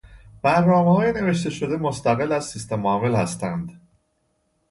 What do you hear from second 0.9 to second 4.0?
نوشتهشده مستقل از سیستمعامل هستند.